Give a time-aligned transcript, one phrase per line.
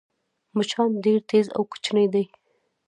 [0.55, 2.23] مچان ډېر تېز او کوچني دي